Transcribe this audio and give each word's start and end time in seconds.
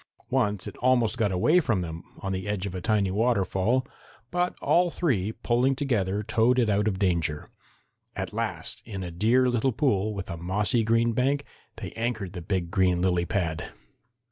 Once 0.31 0.65
it 0.65 0.75
almost 0.77 1.15
got 1.15 1.31
away 1.31 1.59
from 1.59 1.81
them, 1.81 2.01
on 2.21 2.31
the 2.31 2.47
edge 2.47 2.65
of 2.65 2.73
a 2.73 2.81
tiny 2.81 3.11
waterfall, 3.11 3.85
but 4.31 4.55
all 4.59 4.89
three 4.89 5.31
pulling 5.31 5.75
together 5.75 6.23
towed 6.23 6.57
it 6.57 6.71
out 6.71 6.87
of 6.87 6.97
danger. 6.97 7.51
At 8.15 8.33
last, 8.33 8.81
in 8.83 9.03
a 9.03 9.11
dear 9.11 9.47
little 9.47 9.71
pool 9.71 10.15
with 10.15 10.31
a 10.31 10.37
mossy 10.37 10.83
green 10.83 11.13
bank, 11.13 11.45
they 11.75 11.91
anchored 11.91 12.33
the 12.33 12.41
big 12.41 12.71
green 12.71 12.99
lily 13.03 13.25
pad. 13.27 13.73